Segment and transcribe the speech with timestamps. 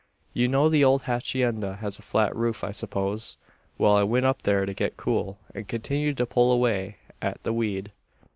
[0.33, 3.37] "You know the old hacienda has a flat roof, I suppose?
[3.77, 7.53] Well, I went up there to get cool; and continued to pull away at the
[7.53, 7.91] weed.